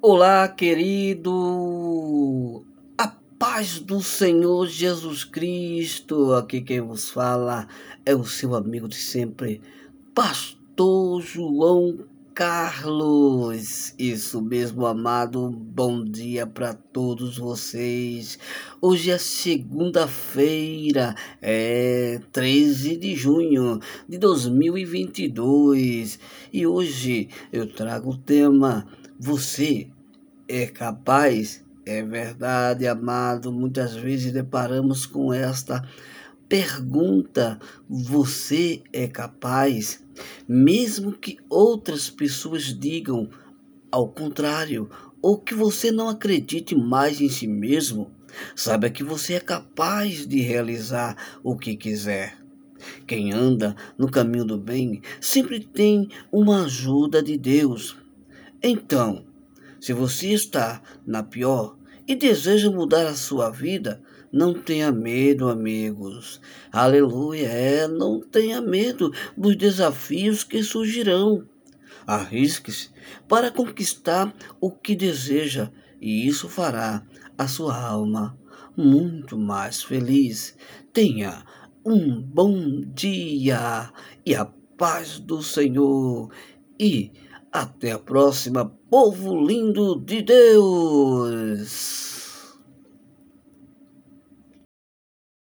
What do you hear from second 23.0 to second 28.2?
junho de 2022 e hoje eu trago o